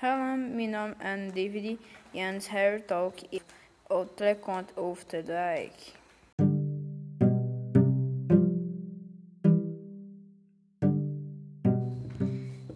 [0.00, 1.78] Hello, my name is David
[2.16, 3.42] and her talk is
[3.88, 5.70] outra conta of the day.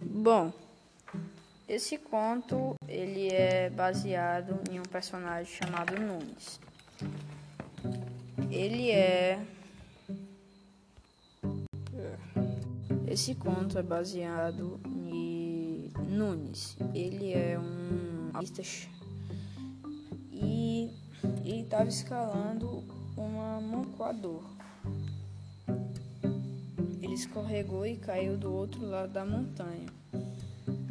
[0.01, 0.53] Bom,
[1.67, 6.57] esse conto ele é baseado em um personagem chamado Nunes.
[8.49, 9.37] Ele é
[13.05, 15.38] esse conto é baseado em
[16.07, 16.77] Nunes.
[16.93, 18.89] Ele é um artista
[20.31, 20.91] e
[21.45, 22.83] ele estava escalando
[23.17, 24.43] uma moncoador.
[27.01, 29.87] Ele escorregou e caiu do outro lado da montanha.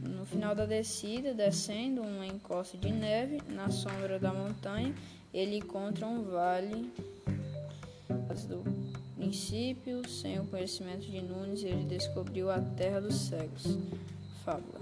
[0.03, 4.95] No final da descida, descendo uma encosta de neve na sombra da montanha,
[5.33, 6.93] ele encontra um vale
[8.47, 8.63] do
[9.17, 13.79] princípio, sem o conhecimento de Nunes, ele descobriu a terra dos cegos.
[14.49, 14.81] Fábula.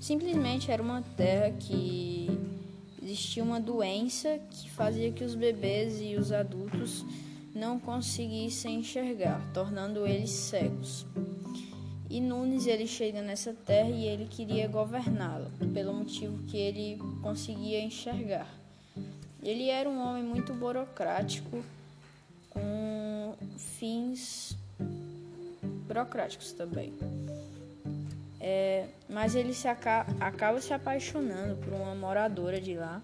[0.00, 2.26] Simplesmente era uma terra que
[3.00, 7.04] existia uma doença que fazia que os bebês e os adultos
[7.54, 11.06] não conseguissem enxergar, tornando eles cegos.
[12.10, 17.80] E Nunes ele chega nessa terra e ele queria governá-la, pelo motivo que ele conseguia
[17.80, 18.52] enxergar.
[19.44, 21.62] Ele era um homem muito burocrático,
[22.50, 24.56] com fins
[25.86, 26.92] burocráticos também.
[28.48, 33.02] É, mas ele se aca acaba se apaixonando por uma moradora de lá,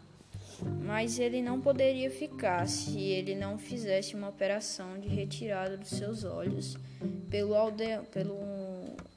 [0.85, 6.23] mas ele não poderia ficar se ele não fizesse uma operação de retirada dos seus
[6.23, 6.77] olhos
[7.29, 7.57] pelo,
[8.13, 8.39] pelo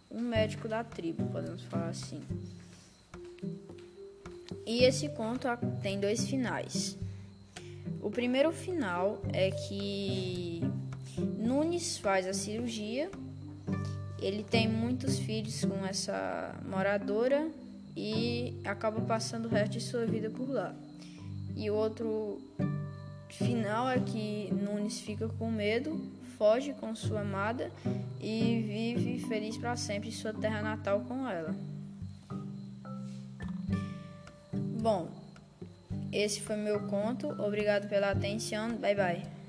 [0.10, 2.24] um médico da tribo, podemos falar assim.
[4.66, 5.48] E esse conto
[5.84, 6.98] tem dois finais.
[8.02, 10.64] O primeiro final é que
[11.38, 13.12] Nunes faz a cirurgia,
[14.26, 17.48] ele tem muitos filhos com essa moradora
[17.96, 20.74] e acaba passando o resto de sua vida por lá.
[21.56, 22.42] E o outro
[23.30, 26.02] final é que Nunes fica com medo,
[26.40, 27.72] foge com sua amada
[28.20, 31.56] e vive feliz para sempre em sua terra natal com ela.
[34.82, 35.08] Bom,
[36.12, 37.28] esse foi meu conto.
[37.40, 38.76] Obrigado pela atenção.
[38.78, 39.45] Bye bye.